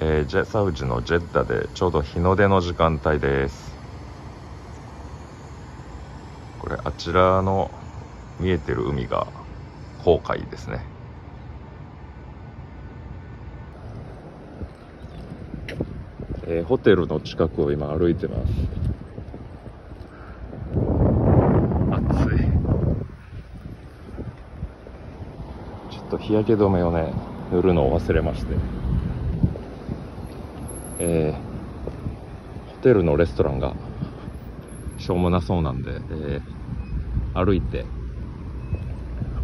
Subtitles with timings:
[0.00, 3.76] えー、ジェサウジのジェッダでちょうど日の出の時間帯です。
[6.60, 7.70] これあちらの
[8.38, 9.26] 見えてる海が
[10.04, 10.84] 航海ですね。
[16.46, 18.52] えー、ホテルの近くを今歩いてます。
[21.90, 22.38] 暑い。
[25.90, 27.12] ちょっと日焼け止めをね
[27.50, 28.87] 塗るのを忘れまして。
[30.98, 33.74] えー、ホテルのレストランが
[34.98, 37.86] しょうもなそうなんで、えー、歩いて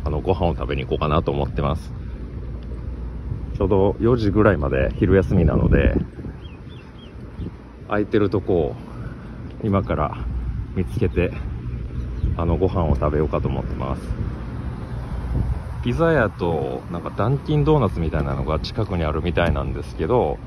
[0.04, 1.92] あのご飯を食べに行こうかなと思ってます。
[3.56, 5.94] ちょうど4時ぐらいまで昼休みなので
[7.86, 8.76] 空いてるとこを
[9.62, 10.16] 今から
[10.74, 11.32] 見つけて
[12.36, 14.02] あのご飯を食べようかと思ってます。
[15.84, 20.38] ピザ屋となんかダンキンドーナツみたいなのが近くにあるみたいなんですけど、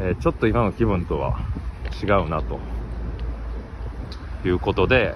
[0.00, 1.40] えー、ちょっと今の気分とは
[2.02, 2.58] 違うなと。
[4.44, 5.14] いうことで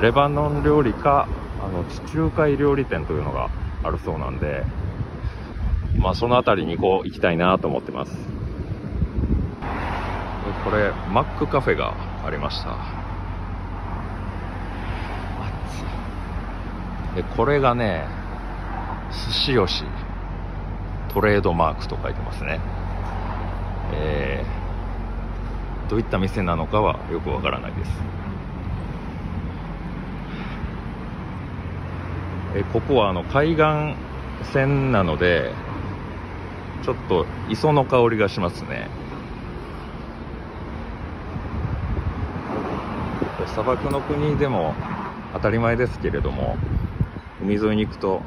[0.00, 1.28] レバノン料理か
[1.60, 3.50] あの地中海料理店というのが
[3.82, 4.62] あるそうなんで
[5.98, 8.12] まあその辺りにこう行きたいなと思ってます。
[10.64, 12.76] これマックカフェがありました。
[17.14, 18.06] でこれがね
[19.10, 19.84] 寿司吉
[21.12, 22.60] トレードマークと書いてますね。
[23.96, 27.90] えー、どういった店なのかはよくわからないです。
[32.56, 33.96] えここはあの海岸
[34.52, 35.50] 線なので
[36.84, 38.88] ちょっと磯の香りがしますね。
[43.46, 44.74] 砂漠の国でも
[45.32, 46.56] 当たり前ですけれども
[47.40, 48.22] 海沿いに行くと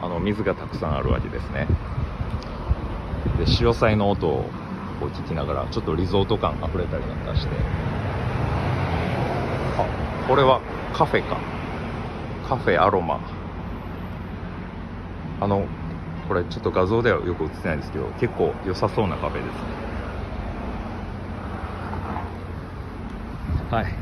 [0.00, 1.66] あの水がたくさんあるわけですね。
[3.40, 4.44] で潮騒の音を
[5.00, 7.56] 聞きながらちょっとリゾート感あふれたりなんかして。
[9.78, 9.86] あ
[10.28, 10.60] これは
[10.92, 11.38] カフェか。
[12.46, 13.18] カフェアロマ。
[15.40, 15.66] あの
[16.28, 19.60] これちょっと画像ではよく映ってないんですけど結構良さそうなカフェですね。
[23.70, 23.94] はい。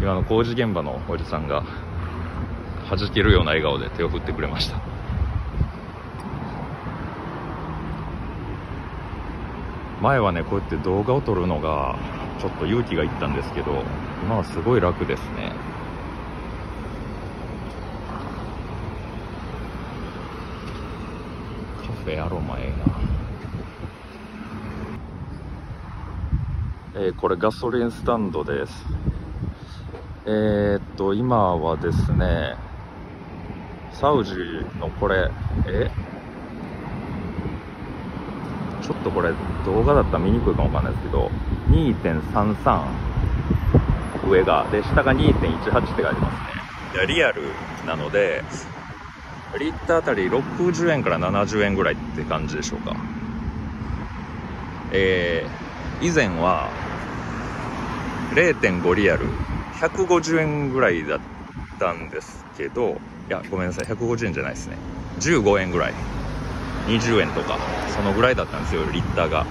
[0.00, 1.64] 今の工事現場のおじさんが
[2.88, 4.87] 弾けるような笑顔で手を振ってくれました
[10.00, 11.98] 前はねこうやって動画を撮るのが
[12.40, 13.82] ちょっと勇気がいったんですけど
[14.22, 15.52] 今はすごい楽ですね。
[21.76, 22.88] カフェアロマええな
[26.94, 28.86] えー、これガソリンスタンドです。
[30.26, 32.56] えー、っと、今はですね、
[33.92, 34.34] サウジ
[34.80, 35.30] のこれ、
[35.66, 35.90] え？
[38.88, 39.32] ちょっとこれ
[39.66, 41.30] 動画だったら見にくいかもわかんないですけど、
[41.70, 42.86] 2.33
[44.30, 47.06] 上が、で、下が2.18って書いてますね。
[47.06, 47.42] リアル
[47.86, 48.42] なので、
[49.60, 52.96] リッターあたり60円から70円ぐらいって感じでしょうか。
[54.90, 56.70] えー、以前は
[58.34, 59.26] 0.5リアル
[59.80, 61.20] 150円ぐらいだっ
[61.78, 64.76] たんですけどいやごめんなさい150円じゃないですね
[65.18, 66.17] 15円ぐらい
[66.88, 67.58] 20円とか
[67.94, 69.46] そのぐらいだったんですよリッターが。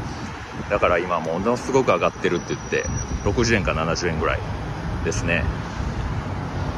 [0.70, 2.84] だから今ものすごく上がってるって言って
[3.24, 4.40] 60円か70円ぐらい
[5.06, 5.44] ですね。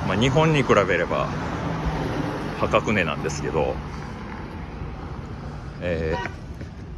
[0.08, 1.28] まあ、日本に比べれば
[2.60, 3.74] 破格値なんですけど、
[5.82, 6.16] え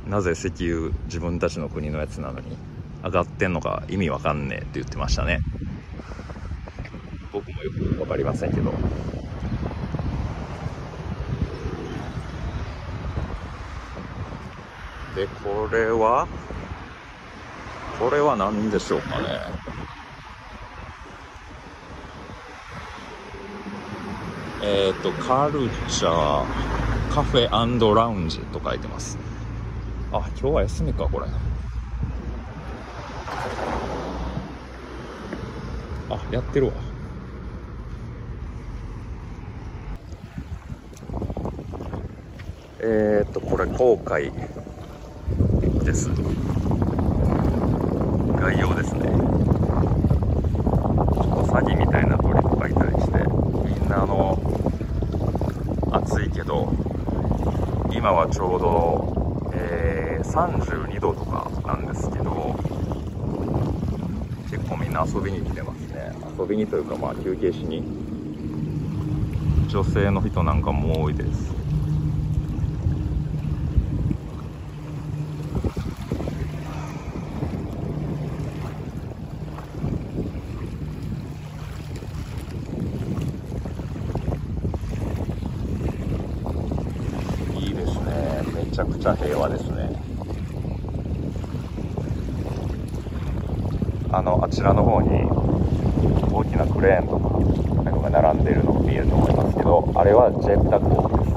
[0.07, 2.57] ー、なぜ石油自分たちの国のやつなのに
[3.03, 5.39] 上がってんのか意味わかんねえって言ってましたね。
[7.31, 8.73] 僕もよく分かりませんけど。
[15.15, 16.27] でこれは？
[17.99, 19.39] これは何でしょうかね？
[24.63, 26.45] えっ、ー、とカルチャー
[27.13, 29.17] カフェラウンジと書いてます。
[30.13, 31.25] あ今日は休みかこれ。
[36.09, 36.73] あやってるわ。
[42.79, 44.31] えー、っとこれ後悔。
[45.83, 46.09] です。
[48.39, 49.01] 概要ですね。
[49.01, 49.17] ちょっ
[51.13, 54.39] と詐欺みたいな鳥とかいたりしてみんなあの
[55.91, 56.71] 暑いけど
[57.91, 62.55] 今はちょうど、えー、32度とかなんですけど
[64.49, 66.13] 結構みんな遊びに来てますね。
[66.39, 68.11] 遊びにというかまあ休憩しに。
[69.67, 71.61] 女性の人なんかも多いです
[88.71, 89.89] ちゃくちゃ平和ですね
[94.11, 95.07] あのあちらの方に
[96.29, 97.29] 大きなクレーンとか
[97.83, 101.31] なんかが並んでるのが見えると思いますけどあれはジェッタ港です。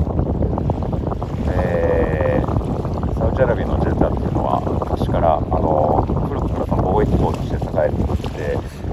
[1.57, 7.95] えー、サウジアラビアのジェッタっていうのは昔からあの古くからその貿易港として栄え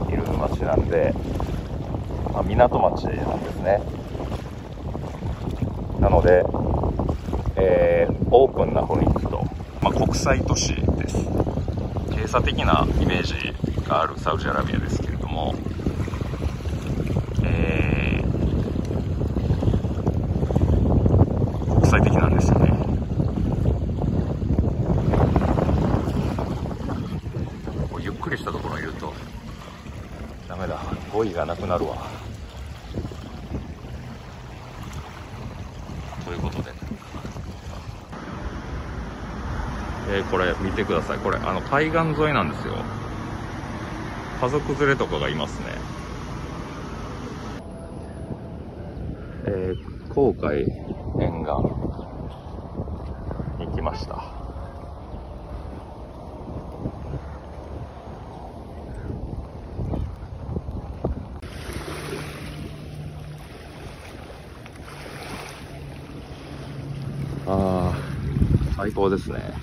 [0.06, 1.13] ている町なんで、
[2.31, 3.81] まあ、港町なんですね。
[6.00, 6.45] なので、
[7.56, 9.44] えー、オープンな雰囲気と、
[9.81, 11.17] まあ、国際都市です。
[12.12, 13.50] 閉鎖的なイメージ
[13.91, 15.53] があるサウジアラビアですけれども、
[17.43, 18.31] えー、
[21.75, 22.71] 国際的なんですよね。
[28.01, 29.11] ゆっくりしたところにいると
[30.47, 30.79] ダメだ。
[31.11, 31.97] 語彙がなくなるわ。
[36.23, 36.71] ということで。
[40.07, 41.17] え、これ見てください。
[41.17, 43.00] これあの海岸沿いなんですよ。
[44.41, 45.65] 家族連れとかがいますね。
[49.45, 50.65] えー、航海沿
[51.45, 51.51] 岸
[53.63, 54.15] に来ました。
[67.45, 67.93] ああ
[68.75, 69.53] 最高ですね。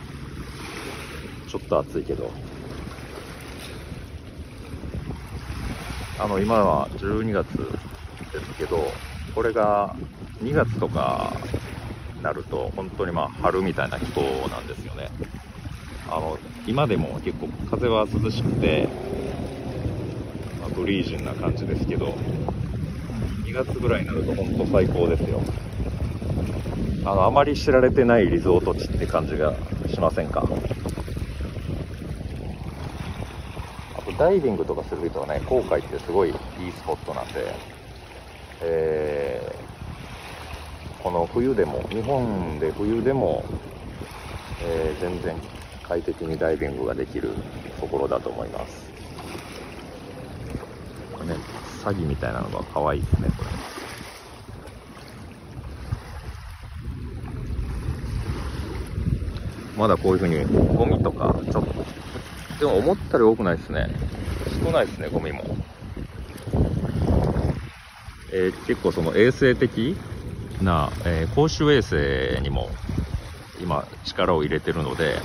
[1.48, 2.30] ちょっと暑いけど。
[6.20, 7.46] あの今は12月
[8.32, 8.90] ですけど
[9.34, 9.94] これが
[10.42, 11.32] 2月とか
[12.22, 15.10] なると本当にまあ春みたいな気候なんですよね。
[16.10, 18.88] あの今でも結構風は涼しくて、
[20.60, 22.16] まあ、ブリージュンな感じですけど
[23.44, 25.40] 2月ぐらいになると本当最高ですよ。
[27.04, 29.54] あのあまり知られてないリゾート地って感じが
[29.88, 30.42] しませんか
[33.96, 36.34] あとダイビングとかする人はね航海ってすごいいい
[36.72, 37.54] スポットなんで
[38.60, 43.44] えー、この冬でも日本で冬でも、
[44.64, 45.36] えー、全然
[45.84, 47.30] 快適にダイビングができる
[47.80, 48.90] ところだと思います。
[51.12, 51.36] これね
[51.84, 53.50] 詐欺みたいなのが可愛いですねこれ。
[59.76, 60.44] まだこういう風に
[60.76, 61.84] ゴミとかちょっと
[62.58, 63.88] でも思ったより多くないですね。
[64.64, 65.44] 少ないですねゴミも。
[68.32, 69.96] えー、結構その衛生的
[70.60, 72.68] な、えー、公衆衛生にも
[73.60, 75.18] 今力を入れてるので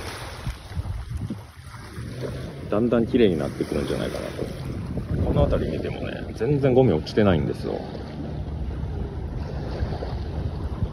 [2.70, 4.44] だんだん綺麗になってくるんじゃないかなと。
[5.24, 7.80] この辺り見てもね全然ゴミ落ちてないんですよ。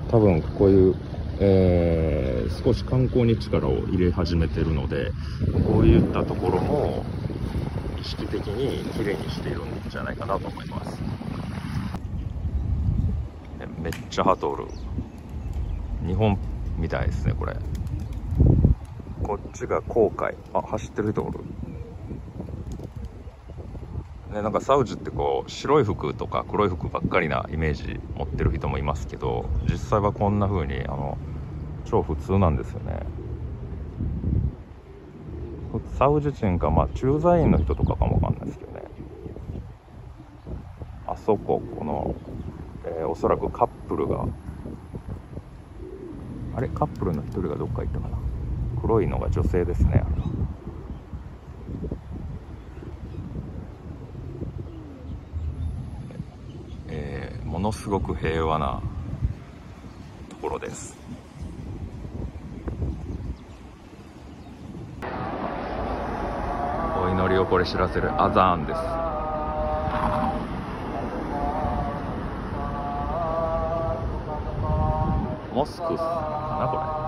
[0.09, 0.95] 多分こういう、
[1.43, 5.11] えー、少し観光に力を入れ始めてるので
[5.65, 7.03] こういったところも
[7.99, 11.01] 意識的に綺麗にしているんじゃないかなと思います。
[13.79, 14.65] めっちゃ鳩おる
[16.05, 16.37] 日本
[16.77, 17.55] みたいですねこれ。
[19.23, 20.35] こっちが航海。
[20.53, 21.39] あ走ってる人おる。
[24.31, 31.17] ねなんかサウジってこう白い服とか黒い服ばっかりなイメージ持ってる人もいますけど実際はこんな風にあの
[31.85, 32.99] 超普通なんですよね。
[35.97, 38.81] サウジ人かまあ駐在員の人とかかもわかんないですけどね。
[41.07, 42.15] あそここの
[42.83, 44.25] えー、おそらくカップルが
[46.55, 46.67] あれ？
[46.69, 48.17] カップルの一人がどっか行ったかな？
[48.81, 50.03] 黒いのが女性ですね
[56.87, 58.81] えー、ものすごく平和な
[60.29, 60.97] ところです
[66.99, 68.09] お祈りをこれ知らせる。
[68.21, 68.79] アザーンです。
[75.53, 77.01] モスクスなこれ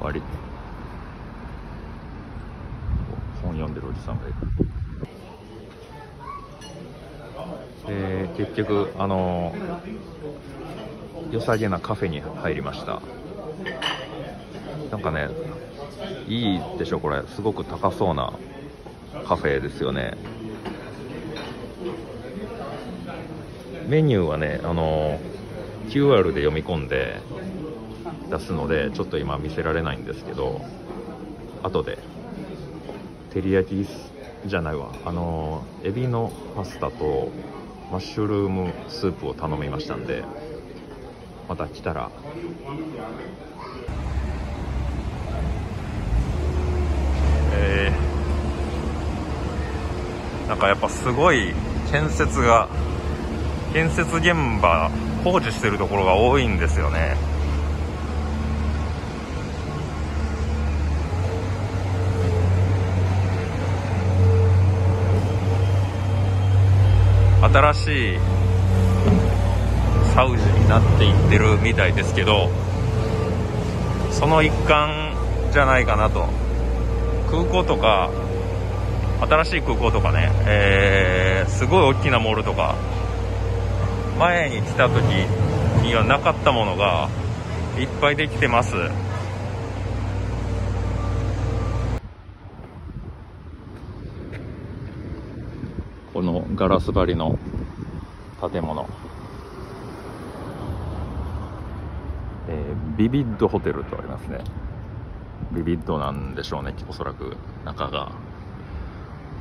[0.00, 0.22] 終わり
[3.42, 4.34] 本読んでるおじさんがいる
[7.88, 13.00] えー、結局、あのー、良さげなカフェに入りました。
[14.90, 15.28] なんかね
[16.26, 17.22] いいでしょこれ。
[17.28, 18.32] すごく高そうな
[19.26, 20.16] カフェですよね。
[23.88, 25.18] メニューはねあの
[25.88, 27.20] QR で読み込んで
[28.30, 30.60] 出すのでちょっと今見せられないんですけど
[31.62, 31.98] 後で。
[33.32, 33.88] 照り焼き
[34.48, 34.92] じゃないわ。
[35.04, 37.30] あのエビのパスタと
[37.90, 40.22] マッシュルームスープを頼みましたんで
[41.48, 42.10] また来たら、
[50.46, 51.54] なんかやっぱすごい
[51.90, 52.68] 建設が
[53.72, 54.90] 建設現場
[55.24, 57.16] 工事してるところが多いんですよね。
[67.52, 68.18] 新しい
[70.14, 72.48] サウジになっていってるみたいですけど
[74.10, 75.14] その一環
[75.52, 76.28] じゃないかなと。
[77.30, 78.10] 空港とか
[79.20, 82.74] 新しい空港とかね、えー、すごい大きなモールとか
[84.18, 85.02] 前に来た時
[85.84, 87.08] にはなかったものが
[87.78, 88.74] いっぱいできてます
[96.12, 97.38] このガラス張りの
[98.38, 98.86] 建物、
[102.50, 104.44] えー、ビビッドホテルとありますね。
[105.52, 107.38] ビビッドなんでしょうねおそらく。
[107.64, 108.12] 中が。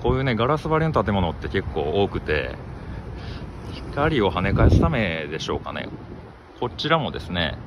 [0.01, 2.55] こういうねガラス張りの建物って結構多くて
[3.73, 5.89] 光を跳ね返すためでしょうかね。
[6.61, 7.57] こちらもですね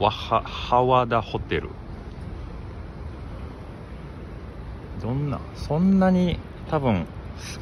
[0.00, 1.70] ワハハワダホテル。
[5.00, 7.06] どんなそんなに多分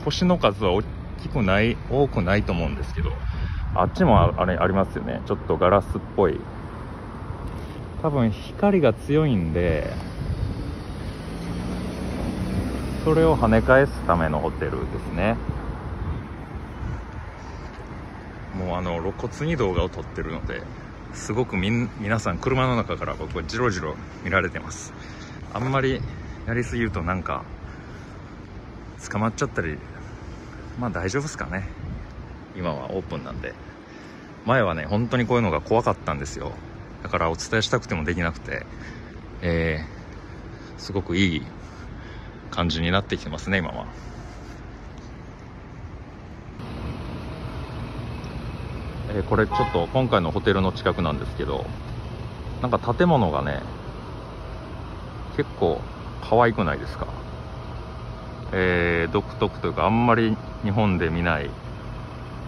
[0.04, 0.82] 星の数は大
[1.22, 3.12] きくない多くないと思うんですけど
[3.74, 5.20] あっちもあれありますよね。
[5.26, 6.40] ちょっとガラスっぽい。
[8.02, 9.92] 多分光が強いんで
[13.04, 15.36] それを跳ね返すためのホテルですね。
[18.56, 20.62] もうあの露骨に動画を撮ってるので
[21.12, 21.70] すごくみ
[22.00, 24.92] 皆さん車の中から僕はじろじろ見られてます。
[25.54, 26.00] あんまり
[26.46, 27.44] やりすぎるとなんか
[29.10, 29.78] 捕まっちゃったり
[30.78, 31.68] まあ大丈夫ですかね。
[32.56, 33.54] 今はオープンなんで。
[34.46, 36.52] 前はね本当にこういうのが怖かったんですよ。
[37.02, 38.66] だからお伝えしたくてもできなくて。
[39.40, 41.42] えー、すごくいい
[42.50, 43.86] 感じになってきてますね今は。
[49.10, 51.66] えー、これちょっと今回のホテルの近くなんですけど
[52.62, 53.62] なんか建物がね
[55.36, 55.80] 結構
[56.20, 57.06] 可愛くないですか？
[58.52, 61.50] えー、独特というかあんまり日本で見ない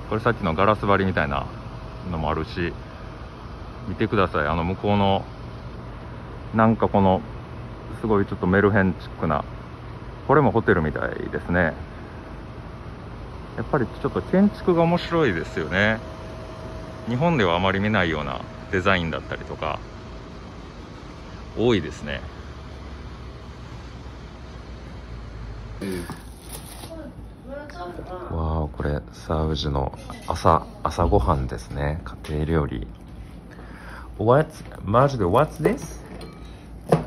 [0.09, 1.47] これさっきのガラス張りみたいな
[2.11, 2.73] のもあるし
[3.89, 4.47] 見てください。
[4.47, 5.25] あの向こうの
[6.55, 7.21] なんかこの
[8.01, 9.45] すごいちょっとメルヘンチックな
[10.27, 11.75] これもホテルみたいですね。
[13.57, 15.99] やっぱりちょっと建築が面白いですよね。
[17.09, 18.41] 日本ではあまり見ないような
[18.71, 19.79] デザインだったりとか
[21.59, 22.21] 多いですね。
[28.31, 32.87] わあこれサウジの朝朝ごはんですね家庭料理
[34.19, 35.99] What's Majid, what's this?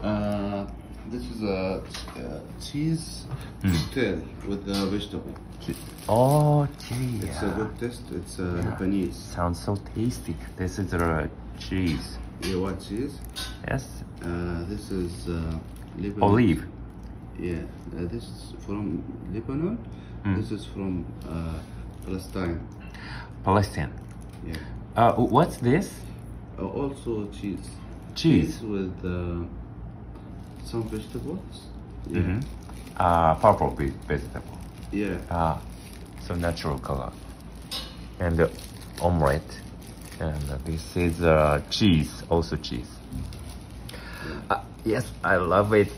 [0.02, 0.66] Uh,
[1.12, 1.84] this is a,
[2.18, 3.28] uh cheese
[3.62, 5.36] cocktail with the vegetable.
[6.10, 7.20] Oh, gee.
[7.22, 8.02] It's a good taste.
[8.12, 9.14] It's uh, Lebanese.
[9.14, 10.36] Sounds so tasty.
[10.58, 12.18] This is the cheese.
[12.42, 13.20] Yeah, what cheese?
[13.68, 14.04] Yes.
[14.22, 15.60] Uh, this is uh,
[16.00, 16.22] Lebanese.
[16.24, 16.66] Olive.
[17.40, 17.64] Yeah,
[17.98, 19.78] uh, this is from Lebanon.
[20.26, 20.38] Mm.
[20.38, 21.60] This is from uh,
[22.06, 22.66] Palestine.
[23.44, 23.92] Palestine.
[24.46, 24.56] Yeah.
[24.96, 25.92] Uh, what's this?
[26.60, 27.68] Uh, also cheese.
[28.16, 28.62] Cheese.
[28.62, 29.44] with uh,
[30.64, 31.68] some vegetables.
[32.08, 32.20] Yeah.
[32.20, 32.40] Mm-hmm.
[32.98, 34.58] Uh, purple ve- vegetable.
[34.92, 35.18] Yeah.
[35.32, 35.60] Ah,
[36.22, 37.12] so natural color.
[38.20, 38.52] And the
[39.02, 39.60] omelette.
[40.20, 42.88] And this is uh, cheese, also cheese.
[44.50, 45.92] Uh, yes, I love it.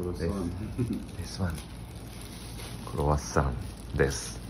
[0.00, 1.40] です。
[1.40, 1.50] This
[2.90, 4.40] クロワッサンです。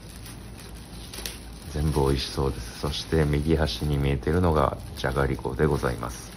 [1.72, 2.80] 全部美味しそうです。
[2.80, 6.30] そして右端に見えてるのがじゃがりこでございます。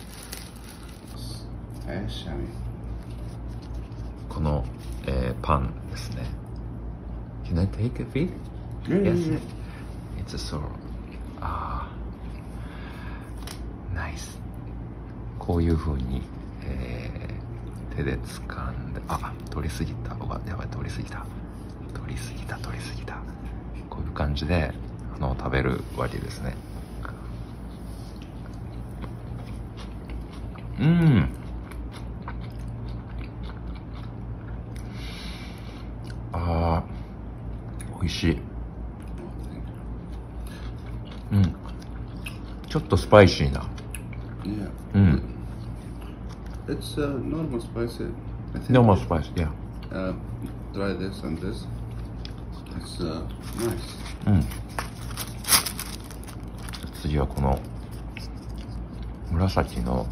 [4.30, 4.66] この、
[5.06, 6.26] えー、パンですね。
[7.46, 8.30] Can I take a bit?
[8.86, 9.40] Yes.
[10.18, 10.66] It's a s o r
[11.42, 11.90] あ
[13.94, 14.38] Nice.。
[15.40, 16.22] こういうふうに、
[16.64, 17.23] えー
[17.96, 20.12] 手で掴んで、あ、取りすぎた。
[20.50, 21.26] やばい、取りすぎた。
[21.94, 23.16] 取りすぎた、取りすぎた。
[23.90, 24.74] こういう感じで、
[25.16, 26.56] あの、食べるわけですね。
[30.80, 31.30] うん。
[36.32, 36.84] ああ、
[38.02, 38.42] 美味しい。
[41.32, 41.56] うん
[42.70, 43.68] ちょっとスパイシーな
[44.44, 44.70] Yeah.
[44.96, 45.22] うん
[46.84, 48.04] It's uh, normal spicy.
[48.54, 48.74] I think.
[48.74, 49.52] でもスパイシーいや
[49.90, 50.14] Uh,
[50.74, 51.66] try this and this.
[52.78, 53.24] It's uh,
[53.58, 54.28] nice.
[54.28, 54.46] うん
[57.02, 57.58] 次はこの
[59.32, 60.06] 紫の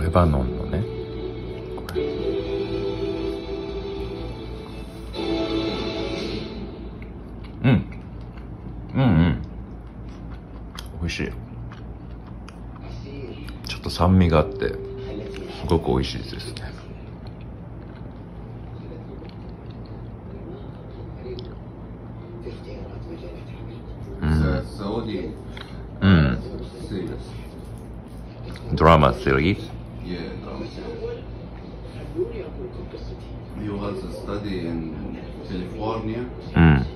[0.00, 0.84] レバノンのね
[1.76, 2.02] これ
[7.64, 7.86] うん
[8.94, 9.42] うんうん
[11.00, 14.76] 美味しいょっと酸味があってす
[15.68, 16.72] ごく美味しいですね
[24.20, 24.64] うん、
[26.00, 26.38] うん、
[28.76, 29.56] ドラマスリ
[36.54, 36.86] うん。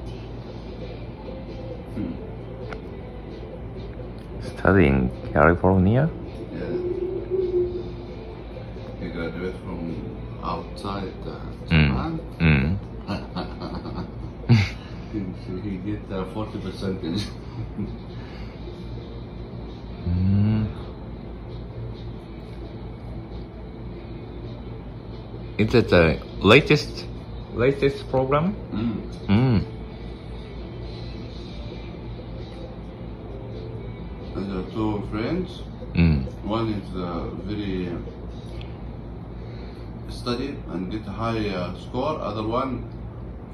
[4.57, 6.09] studying California?
[16.37, 17.23] 40 percentage.
[20.07, 20.67] mm.
[25.57, 27.07] Is it the latest
[27.55, 28.55] latest program?
[28.71, 29.01] Mm.
[29.29, 29.65] Mm.
[34.35, 35.63] There are two friends.
[35.95, 36.27] Mm.
[36.45, 37.97] One is uh, very
[40.11, 42.21] study and get high uh, score.
[42.21, 42.85] Other one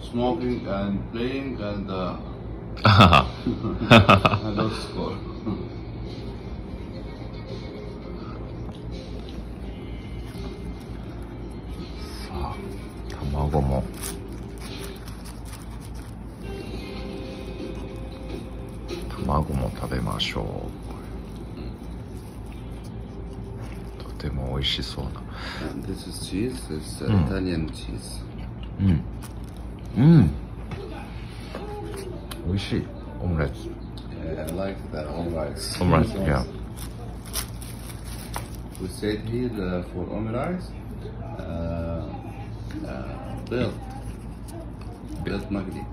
[0.01, 2.17] smoking and playing and uh,
[2.85, 5.17] あはは and not score.
[12.29, 12.57] さあ、
[13.11, 13.85] 卵も。
[19.25, 20.69] 卵も食べましょ
[24.01, 24.03] う。
[24.03, 25.11] とても美味しそうな。
[25.87, 26.55] This is cheese.
[26.71, 27.27] It's uh, Mm.
[27.29, 28.23] Italian cheese.
[28.81, 29.03] うん。
[29.97, 30.31] うん。
[32.53, 32.87] 美味しい
[33.23, 33.71] オムライス
[34.23, 35.81] Yeah, I like that omurice.
[35.81, 36.45] Omurice, yeah.
[38.81, 40.71] We said here the, for omurice,
[41.39, 42.07] uh,
[42.87, 43.75] uh, built,
[45.25, 45.85] built magdi.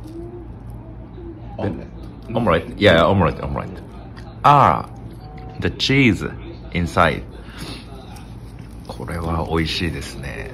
[1.57, 1.87] Omelette.
[2.35, 3.81] Omelette, yeah, omelette, omelette.
[4.43, 4.87] Ah,
[5.61, 6.23] the cheese
[6.73, 7.23] inside.
[8.87, 10.51] これは美味しいですね。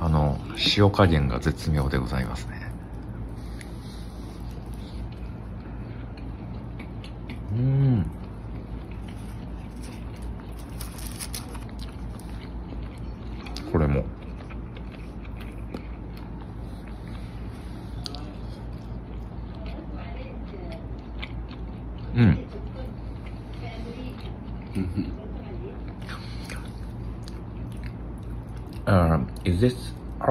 [0.00, 0.38] あの、
[0.76, 2.49] 塩加減が絶妙でございます。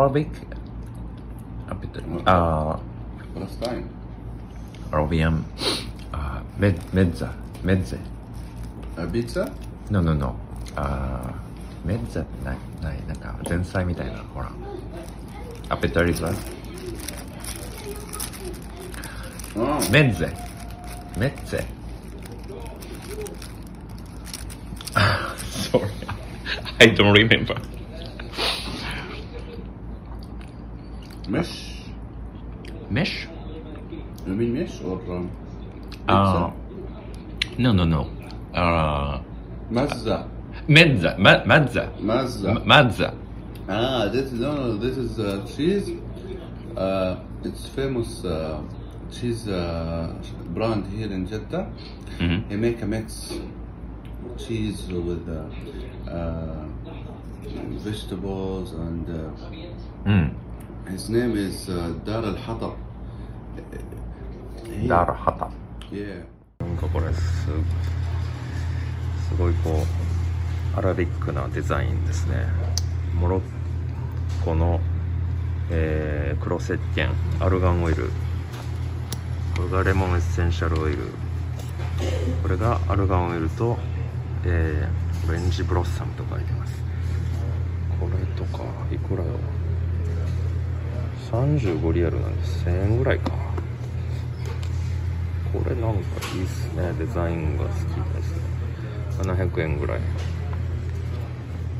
[0.09, 0.29] Arabic?
[1.69, 1.97] A bit,
[2.27, 2.79] uh,
[3.35, 3.89] Palestine.
[4.93, 5.45] Arabian,
[6.13, 7.99] uh, med, mezza, mezze.
[8.97, 9.53] Uh, pizza?
[9.91, 10.37] No, no, no.
[10.77, 14.51] あーメッツァってない、ない、なんか前菜みたいな、ほら。
[15.69, 16.31] アペタリザ
[19.57, 20.35] Oh, メッゼ。
[21.17, 21.65] メッツェ。
[25.71, 25.89] Sorry.
[26.81, 27.55] I don't remember.
[31.30, 31.86] mesh.
[32.90, 33.28] Mesh?
[34.26, 35.32] You mean mesh or um,
[36.08, 36.52] uh, uh
[37.58, 38.10] No, no, no.
[38.54, 39.22] Uh,
[39.72, 40.28] mazza.
[40.68, 41.92] Mezza, ma- mazza.
[42.00, 42.50] Mazza.
[42.50, 43.14] M- mazza.
[43.68, 44.78] Ah, this no, no.
[44.78, 45.92] This is uh, cheese.
[46.76, 48.62] Uh, it's famous uh,
[49.12, 50.14] cheese uh,
[50.54, 51.72] brand here in Jeddah.
[52.18, 52.50] Mm-hmm.
[52.50, 53.34] They make a mix
[54.38, 56.66] cheese with uh, uh,
[57.86, 59.08] vegetables and.
[59.10, 60.49] Uh, mm.
[60.92, 62.74] His name is uh, Dar al Hatab.
[64.88, 65.50] ダーラハタ。
[65.92, 66.24] Yeah.
[66.60, 67.22] なんかこれす
[69.30, 69.84] すごいこ
[70.76, 72.46] うアラビックなデザインですね
[73.20, 73.42] モロッ
[74.46, 74.80] コの、
[75.72, 78.12] えー黒石鹸アルガンオイル
[79.56, 81.00] これがレモンエッセンシャルオイル
[82.42, 83.78] これがアルガンオイルと、
[84.46, 86.74] えーオレンジブロッサムと書いてます
[88.00, 89.32] これとかいくらよ
[91.32, 93.32] 35リアルなんで1000円ぐらいか
[95.54, 96.00] これなんか
[96.36, 100.00] いいっすねデザインが好きですね700円ぐらい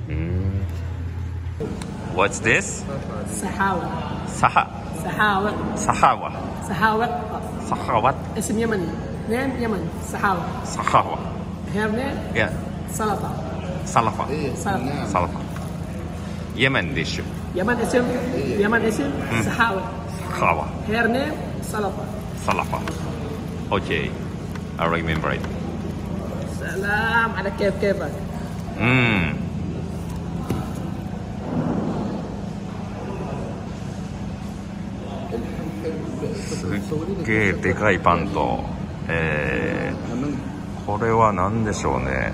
[0.10, 0.66] うん
[2.16, 2.84] What's this?
[3.28, 4.66] Sahawa Saha
[5.04, 6.32] Sahawa Sahawa
[6.64, 7.08] Sahawa
[7.68, 8.82] Sahawa It's in Yemen
[9.30, 11.18] Name Yemen Sahawa Sahawa
[11.74, 12.16] Her name?
[12.36, 12.50] Yeah
[12.92, 13.30] Salafa
[13.86, 15.40] Salafa Salafa
[16.56, 17.20] Yemen dish
[17.55, 18.05] や سلطة サラファ إيه سلطة نعم サラファイエメンディッシュ يمن اسم
[18.61, 19.11] يمن اسم
[19.45, 19.83] سحاوة
[20.19, 22.05] サハワ هير نيم سلطة
[22.47, 22.79] サラファ
[23.71, 24.11] OK
[24.79, 25.41] I remember it
[26.61, 28.11] سلام على كيف كيفك
[28.81, 29.37] うん
[36.49, 38.65] すっげえでかいパンと
[39.09, 42.33] えー、これは何でしょうね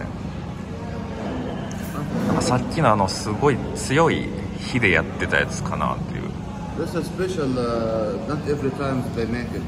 [2.28, 4.28] なんかさっきのあのすごい強い
[4.64, 6.30] 火でやってたやつかなっていう
[6.78, 9.62] This is special, uh, not every time they make it.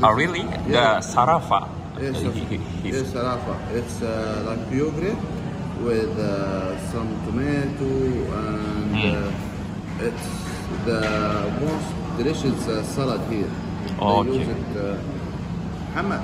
[0.00, 0.40] Ah really?
[0.68, 1.00] Yeah.
[1.00, 1.66] The サラファ
[2.00, 3.54] Yes, He- he- he- yes, sarafa.
[3.74, 5.14] It's uh, like puree
[5.84, 9.14] with uh, some tomato and Mm.
[9.14, 10.28] uh, it's
[10.86, 11.00] the
[11.60, 13.46] most delicious uh, salad here.
[14.00, 14.40] Oh, they okay.
[14.40, 14.76] use it.
[14.76, 14.96] Uh,
[15.94, 16.20] محمد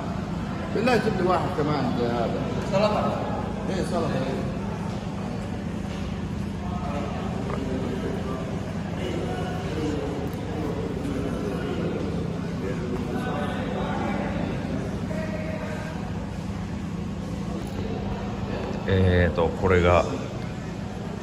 [0.75, 2.29] بالله جيب لي واحد كمان هذا
[2.71, 3.13] سلطة
[3.69, 4.09] ايه سلطة
[19.64, 20.04] これが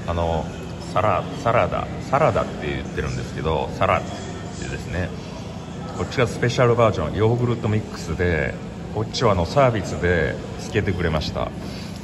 [0.07, 0.43] あの
[0.91, 5.09] サラサラダサラダって言ってるんですけどサラってですね
[5.95, 8.55] こっちがスペシャルバージョンヨーグルトミックスで
[8.95, 11.51] こっちはあのサービスでつけてくれました。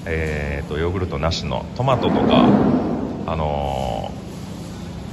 [0.06, 2.45] えーとヨーグルトなしのトマトとか
[3.26, 4.12] あの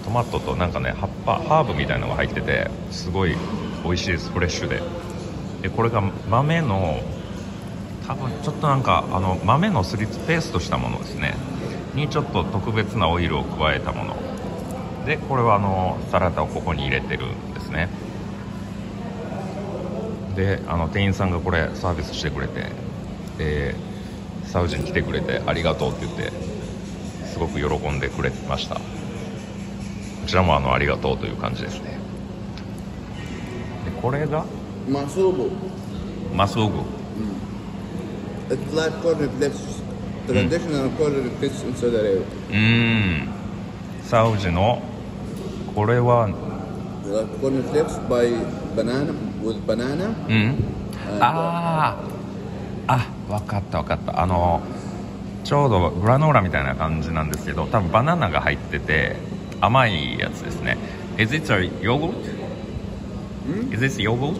[0.02, 3.34] ートマトとなんかね葉っぱハーブみたいなのが入っててすごい
[3.82, 4.82] 美味しいですフレッシュで。
[5.62, 7.00] でこれが豆の
[8.06, 11.34] 多分ちょっとなんかあの豆のすりペーストしたものですね。
[11.94, 14.16] にちょっと特別なオイルを加えたもの。
[15.06, 17.88] でこれはあのサラダをここに入れてるんですね。
[20.34, 22.66] であの店員さんがこれサービスしてくれて
[23.38, 23.74] で
[24.44, 26.32] サウジに来てくれてありがとうって言って
[27.26, 28.74] すごく喜んでくれました。
[28.74, 28.80] こ
[30.26, 31.98] ちらもあのありがとうという感じですね。
[33.84, 34.44] でこれが？
[34.88, 35.50] マスオブ。
[36.34, 36.80] マスオブ。
[38.48, 39.80] Like corn flakes.
[40.26, 42.22] Traditional corn flakes in Saudi Arabia.
[42.50, 42.56] うー
[43.24, 43.28] ん
[44.02, 44.82] サウジの
[45.74, 46.28] これは
[47.06, 48.30] Like corn flakes by
[48.76, 50.14] banana with banana.
[50.28, 50.64] うん
[51.20, 51.96] あ
[52.86, 54.60] ああ分かった分かったあの
[55.44, 59.16] ちょうどグラノーラみたいな感じなんですけど多分バナナが入ってて
[59.60, 60.76] 甘いやつですね
[61.18, 62.14] Is it a yogurt?
[63.72, 64.36] Is this yogurt?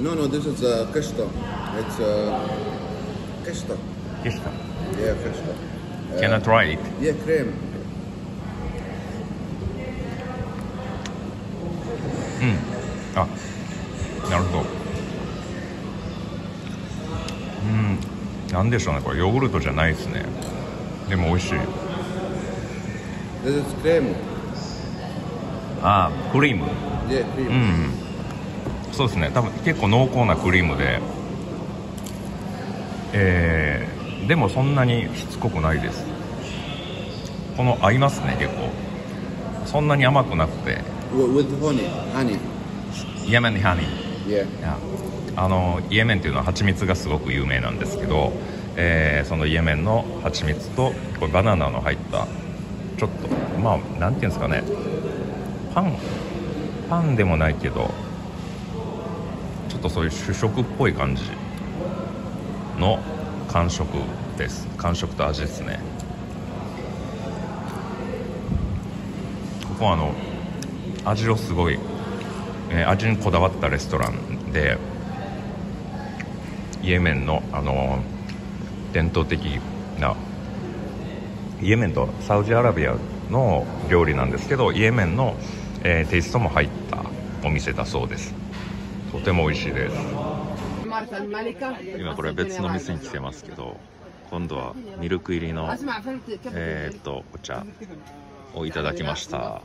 [0.00, 1.28] No, no, this is uh, kashta.
[1.78, 2.75] It's uh,
[3.46, 3.78] Yes, sir.
[4.24, 5.14] Yeah.
[6.20, 6.78] Can I try it?
[7.00, 7.52] Yeah, cream.
[12.38, 12.58] うん
[13.18, 13.26] あ
[14.30, 14.64] なるほど
[17.64, 17.98] うん
[18.52, 20.22] なんでしょうねこれヨーグルトじゃないですね
[21.08, 21.58] でも美味しい
[23.44, 24.14] This is cream.
[25.82, 26.66] ああクリーム
[27.08, 27.48] Yeah, cream.
[27.48, 27.90] うん
[28.92, 31.00] そうですね多分結構濃厚なクリームで
[33.12, 36.04] えー、でもそんなにしつこくないです。
[37.56, 38.68] この合いますね結構。
[39.66, 40.78] そんなに甘くなくて。
[41.12, 41.88] With honey?
[42.12, 42.38] Honey.
[43.26, 44.46] イエメンにハニー
[45.36, 48.32] あのイエメンっていうのは蜂蜜がすごく有名なんですけど、
[48.76, 52.28] えーそのイエメンの蜂蜜とこれバナナの入った
[52.96, 54.62] ちょっとまあなんていうんですかね。
[55.74, 55.96] パン
[56.88, 57.90] パンでもないけど
[59.68, 61.22] ちょっとそういう主食っぽい感じ
[62.78, 62.98] の
[63.48, 63.96] 感触
[64.36, 64.66] です。
[64.76, 65.80] 感触と味ですね。
[69.68, 70.14] ここはあの
[71.04, 71.78] 味をすごい、
[72.70, 74.78] えー味にこだわったレストランで
[76.82, 77.98] イエメンの、あの
[78.92, 79.60] 伝統的
[80.00, 80.16] な
[81.60, 82.96] イエメンとサウジアラビア
[83.30, 85.36] の料理なんですけどイエメンの、
[85.82, 87.04] えーテイストも入った
[87.44, 88.34] お店だそうです。
[89.12, 90.25] とても美味しいです。
[91.98, 93.78] 今これ別の店に来てますけど
[94.30, 95.68] 今度はミルク入りの
[96.52, 97.64] えーっとお茶
[98.54, 99.62] をいただきました。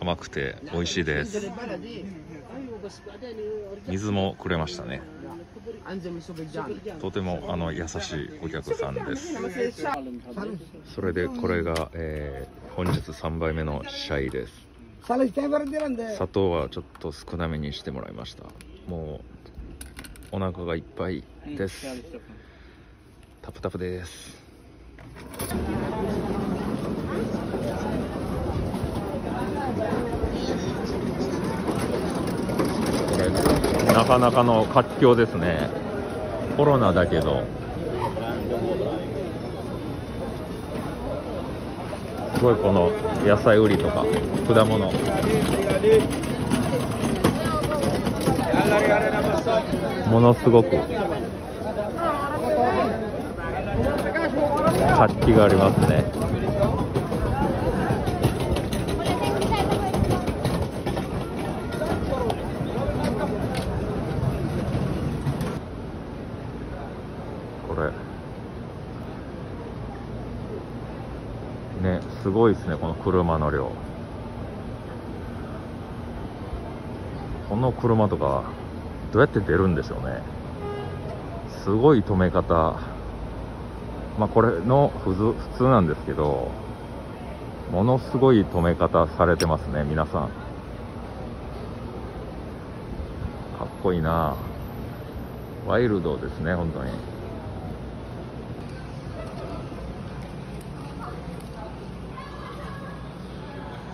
[0.00, 1.50] 甘くて美味しいです。
[3.88, 5.00] 水もくれましたね。
[7.00, 9.34] とてもあの優しいお客さんです。
[10.94, 14.52] それでこれが、えー本日3杯目のシャイです。
[16.16, 18.44] 砂糖はちょっと少なめにしてもらいました。
[18.86, 19.35] もう
[20.36, 21.24] お腹がいっぱい
[21.56, 21.86] です。
[23.40, 24.36] タプタプです。
[33.08, 35.70] これなかなかの活況ですね。
[36.58, 37.42] コロナだけど。
[42.34, 42.90] すごいこの
[43.24, 44.04] 野菜売りとか
[44.46, 44.92] 果物。
[50.10, 50.70] ものすごく
[54.96, 56.04] 活気がありますね。
[67.68, 67.76] こ
[71.84, 71.88] れ。
[71.88, 73.70] ねすごいですねこの車の量。
[77.48, 78.42] この車とか
[79.16, 80.20] どうやって出るんでしょうね。
[81.64, 82.78] すごい止め方。
[84.18, 86.50] まあこれの普通普通なんですけど
[87.72, 90.28] ものすごい止め方されてますね皆さん。
[93.58, 94.36] かっこいいな。
[95.66, 96.90] ワイルドですね本当に。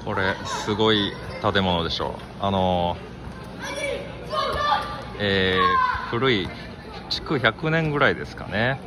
[0.04, 2.96] これすごい建物でしょあの
[5.24, 6.48] えー古い
[7.08, 8.78] 築100年ぐらいですかね。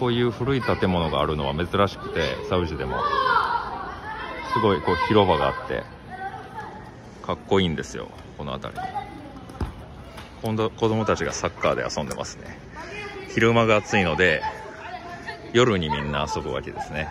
[0.00, 2.96] こういう古い建物があるのは珍しくてサウジでも。
[4.54, 5.84] すごいこう広場があって
[7.22, 8.80] かっこいいんですよこの辺り。
[10.42, 12.58] 今度子供たちがサッカーで遊んでますね。
[13.34, 14.42] 昼間が暑いので
[15.52, 17.08] 夜にみんな遊ぶわけですね。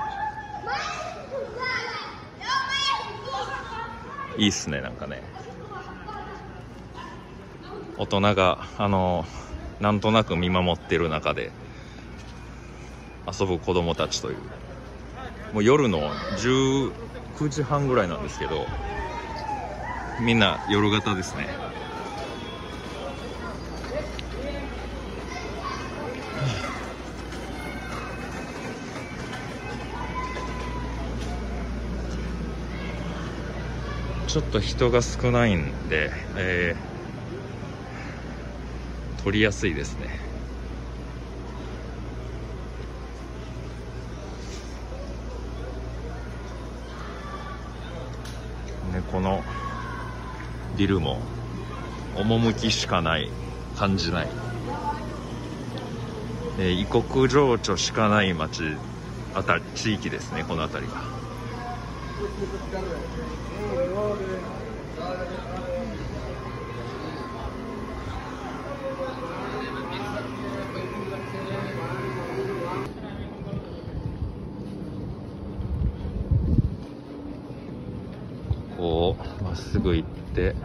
[4.37, 5.21] いいっすねなんかね。
[8.01, 9.25] 大人があの
[9.79, 11.51] なんとなく見守ってる中で
[13.31, 14.37] 遊ぶ子供たちという。
[15.53, 16.91] もう夜の19
[17.49, 18.65] 時半ぐらいなんですけど
[20.19, 21.47] みんな夜型ですね。
[34.25, 36.90] ちょっと人が少ないんで、えー
[39.23, 40.07] 取りやすいですね。
[48.91, 49.43] ねこの
[50.77, 51.19] ビルも
[52.15, 53.29] 趣しかない
[53.77, 54.27] 感じない、
[56.59, 58.63] えー異国情緒しかない町
[59.33, 61.01] あたり地域ですねこの辺りが
[78.77, 80.55] こうまっすぐ行って。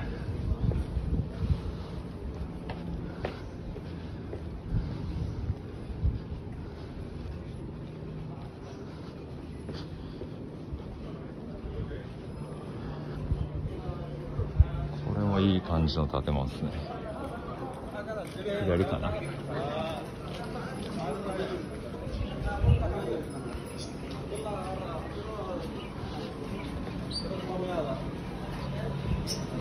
[15.06, 16.70] これもいい感じの建物ですね。
[18.64, 19.14] 左かな。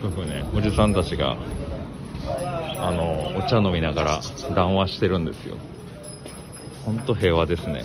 [0.05, 0.45] 夫婦ね。
[0.55, 1.35] おじさんたちが
[2.77, 4.21] あのお茶飲みながら
[4.53, 5.57] 談話してるんですよ。
[6.85, 7.83] ほんと平和ですね。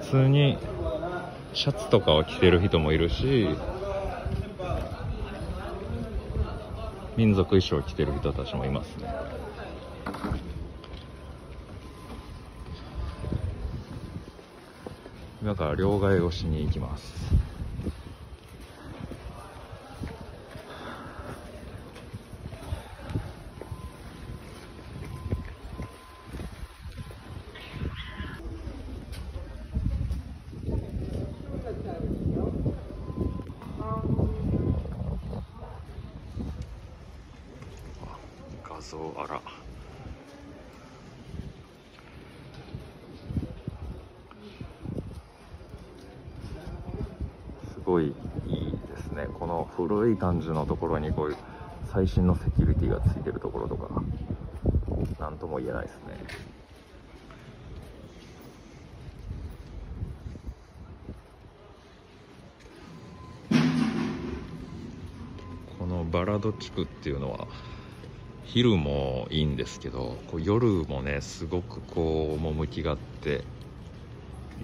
[0.00, 0.58] 普通に
[1.54, 3.48] シャツとかを着てる人もいるし
[7.16, 9.08] 民族衣装を着てる人たちもいますね。
[15.48, 17.10] 今から両替をしに行きます
[38.62, 39.40] 画像あら
[47.78, 48.12] すごいいい
[48.88, 51.36] ですねこの古い感じのところにこういう
[51.92, 54.02] 最新のセキュリティがついてるところとか
[55.18, 56.18] 何とも言えないですね。
[65.78, 67.48] このバラド地区っていうのは
[68.44, 73.44] 昼もいいんですけどこう夜もねすごくこう趣があって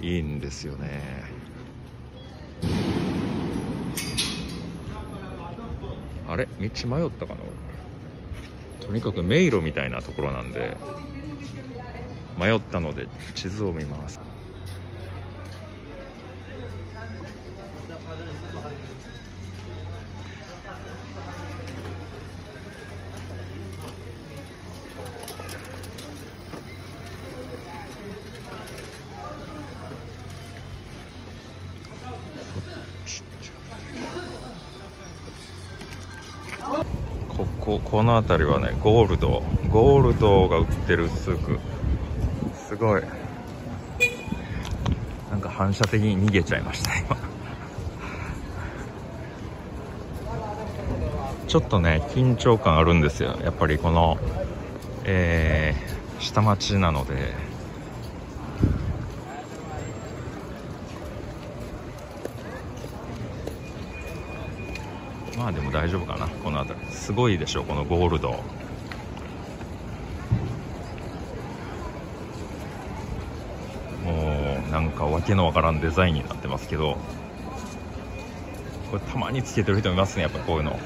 [0.00, 1.53] いいんですよね。
[6.35, 6.49] あれ？
[6.59, 7.40] 道迷ったかな？
[8.85, 10.77] とにかく迷路みたいなところなんで
[12.37, 14.20] 迷ったので地図を見ます。
[38.04, 41.58] の辺りはねゴールドゴールドが売ってるスーク。
[42.54, 43.02] すごい。
[45.30, 47.16] なんか反射的に逃げちゃいました今。
[51.48, 53.36] ちょっとね緊張感あるんですよ。
[53.42, 54.18] やっぱりこの
[55.04, 57.53] えー、下町なので。
[65.44, 66.87] まあでも大丈夫かなこの辺り。
[66.90, 68.30] すごいでしょこのゴールド。
[68.30, 68.38] も
[74.66, 76.96] うなんかわけのわからんデザインになってますけど。
[78.90, 80.78] これたまにつけてる人いますねやっぱこういうの。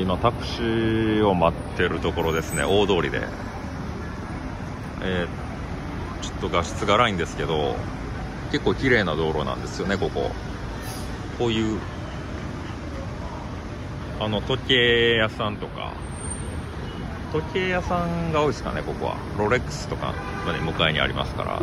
[0.00, 3.47] 今タクシーを待ってるところですね大通りで。
[5.08, 5.48] えー
[6.22, 7.76] ちょっと画質が荒いんですけど
[8.50, 10.30] 結構綺麗な道路なんですよねここ。
[11.38, 11.78] こういう
[14.20, 15.92] あの時計屋さんとか。
[17.32, 19.16] 時計屋さんが多いですかねここは。
[19.38, 20.14] ロレックスとか
[20.46, 21.62] がね向かいにありますから。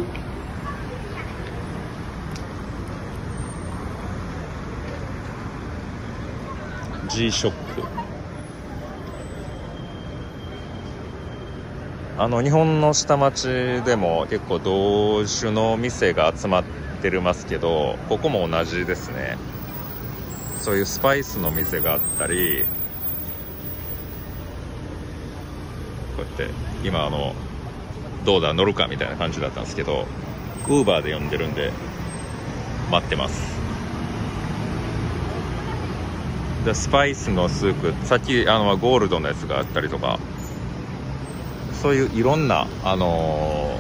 [7.10, 8.05] G ショック
[12.18, 13.48] あの日本の下町
[13.84, 16.64] でも結構同種の店が集まっ
[17.02, 19.38] てるますけどここも同じですね。
[20.62, 22.66] そういうスパイスの店があったり
[26.16, 26.54] こうやって
[26.88, 27.36] 今あの
[28.24, 30.08] どうだ乗るかみたいな感じだったんですけど
[30.68, 31.72] ウーバーで呼んでるんで
[32.90, 33.56] 待ってます。
[36.64, 40.18] でスパイスのスープさっきあのゴールドのやつがあったりとか
[41.86, 43.80] そういういろんな、あの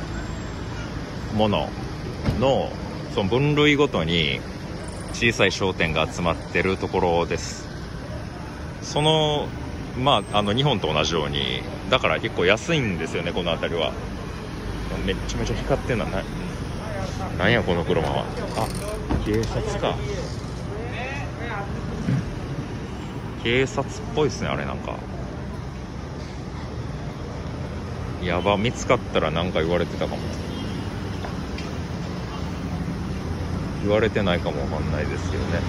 [1.33, 1.67] ーもの
[2.39, 2.69] の
[3.15, 4.39] その分類ごとに
[5.13, 7.67] 小さい商店が集まってるところです。
[8.83, 9.47] その
[9.97, 13.91] まああの日本と同じようにだから結構安いんですよねこの辺りは。
[15.03, 16.05] めっちゃめちゃ光ってんな。
[16.05, 16.23] な
[17.39, 18.23] なんやこの車は。
[18.55, 19.95] あ警察か。
[23.43, 24.93] 警察っぽいですねあれなんか。
[28.25, 30.21] やば見つかったら何か言われてたかも。
[33.83, 35.59] 言われてないかもわかんないですけどね。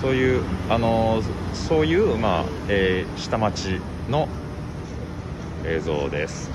[0.00, 1.22] そういうあの
[1.54, 4.28] そういうまあ、えー下町の
[5.64, 6.50] 映像です。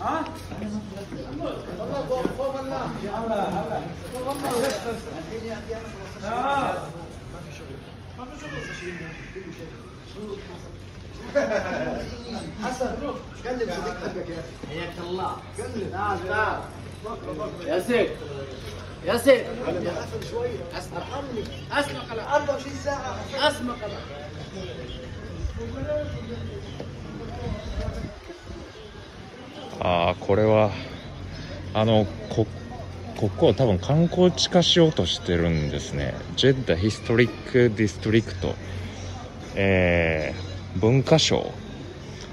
[0.00, 0.24] あ
[6.98, 7.01] あ
[14.69, 15.37] حياك الله
[15.91, 16.59] تعال تعال
[17.67, 18.09] يا سيد
[19.05, 19.45] يا سيد
[20.77, 20.99] اسمع
[21.71, 24.01] اسمع كلام 24 ساعة اسمع كلام
[29.79, 30.71] ああこれは
[31.73, 32.47] あのこ
[33.22, 36.12] ここを多分観光地化しようとしてるんですね。
[36.34, 38.52] ジェッダヒストリックディストリクト
[39.54, 41.52] えー、文化省。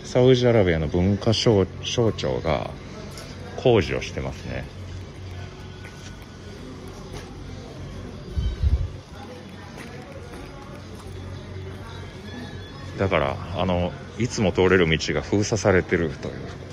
[0.03, 2.71] サウジアラビアの文化省省庁が
[3.57, 4.65] 工事をしてますね。
[12.97, 16.68] だからあのいつも通れる道が封鎖されてるという。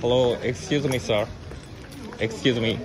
[0.00, 1.28] Hello, excuse me, sir.
[2.18, 2.80] Excuse me.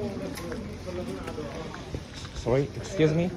[2.36, 3.32] Sorry, excuse me.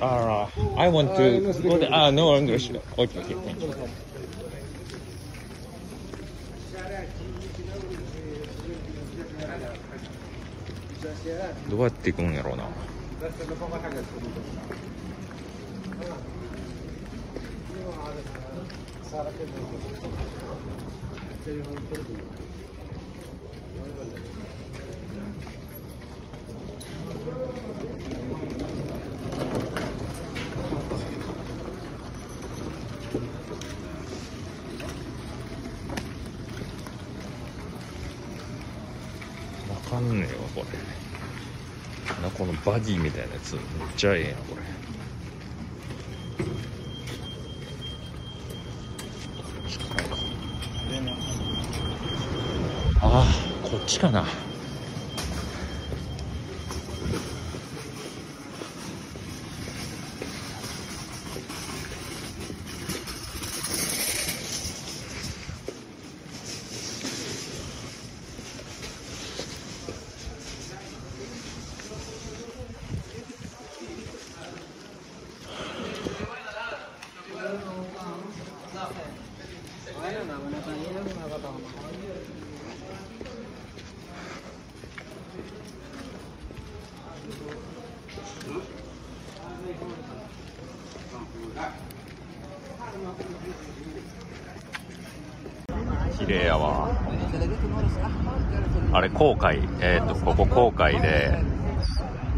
[0.00, 1.52] Uh, I want to.
[1.62, 2.70] Go uh, no English.
[2.70, 3.74] Okay, okay, thank you.
[11.70, 11.90] Do?
[19.14, 19.22] わ
[39.88, 40.78] かんねえわこれ。
[42.20, 43.54] なこのバギーみたいなやつ。
[43.54, 43.62] めっ
[43.96, 44.62] ちゃええなこれ
[53.00, 54.43] ああこっちかな
[96.34, 96.90] 綺麗やわ
[98.92, 99.60] あれ航海。
[99.80, 101.38] えっ、とここ航海で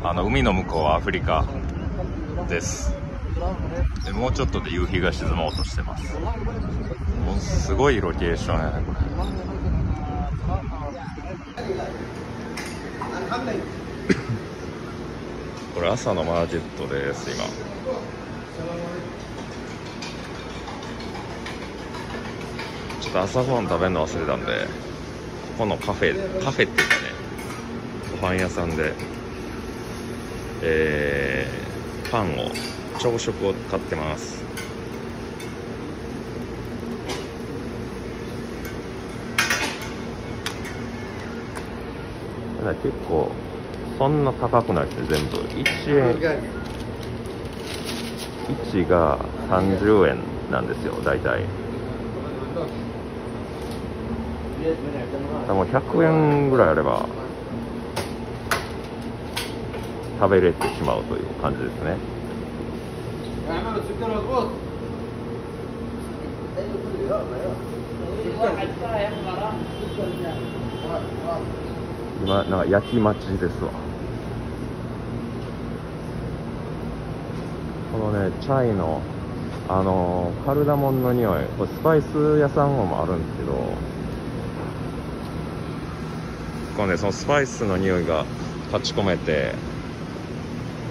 [0.02, 1.46] あの海の向こうはアフリカ
[2.48, 2.92] です。
[4.04, 6.14] でもうちょっとで夕日が沈もうとしてます。
[6.14, 8.98] もうすごいロケーションやねこれ。
[15.74, 17.44] これ朝のマージェットです今
[23.05, 24.66] ちょっと朝ごはん食べるの忘れたんで
[25.56, 27.00] ここのカフェカフェっていうかね
[28.20, 28.92] ご飯屋さんで
[30.62, 32.50] えー、パンを
[32.98, 34.42] 朝食を買ってます。
[42.58, 43.30] ただ結構
[43.98, 46.42] そんな高くないですね全部1円
[48.72, 49.18] 1が
[49.50, 50.18] 30円
[50.50, 51.44] なんですよ大体。
[54.66, 57.06] でも100円ぐらいあれば
[60.18, 61.96] 食べれてしまうという感じですね。
[72.22, 73.70] 今なんか焼き待ちですわ。
[77.92, 79.00] このねチャイの
[79.68, 83.52] あのカルダモンの匂いこれスパイス屋さんもあるんですけど
[86.76, 88.24] このねそのスパイスの匂いが
[88.72, 89.54] 立ち込めて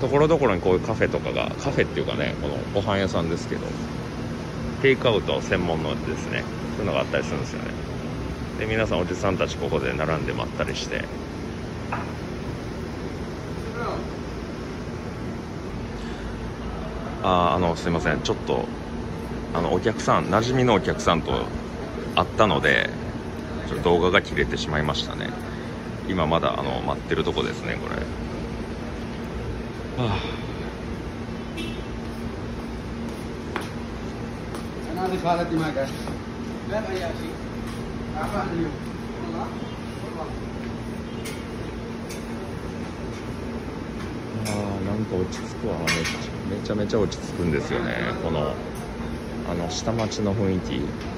[0.02, 3.62] ところどころにこういうカフェとかがカフェっていうかねこのご飯屋さんですけど
[4.82, 6.44] テイクアウト専門のですね
[6.78, 7.70] そういうのがあったりするんですよね。
[8.60, 11.04] で皆さんおじさんたちここで並んで待ったりして。
[17.24, 18.22] あーあのすいません。
[18.22, 18.66] ちょっと
[19.54, 21.32] あのお客さん馴染みのお客さんと
[22.16, 22.90] 会ったので
[23.68, 25.30] ちょっと動画が切れてしまいましたね。
[26.08, 27.96] 今まだあの待ってるとこですねこれ、
[30.04, 30.20] はあ、
[44.48, 45.76] あなんか落ち着くわ。
[46.50, 47.96] めちゃめちゃ落ち着くんですよね。
[48.24, 48.54] この
[49.50, 51.15] あの下町の雰囲気。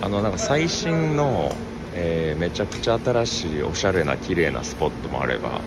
[0.00, 5.66] あのなんか最新の、えーめちゃくちゃ新しいおしゃれな綺麗なスポットもあれば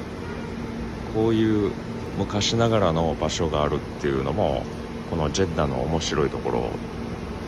[1.03, 1.73] こういう
[2.13, 4.69] 昔ながらの場所があるっていうのも
[5.05, 6.81] このジェッダの面白いところ